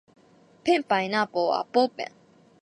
[0.63, 2.11] ペンパイナッポーアッポーペン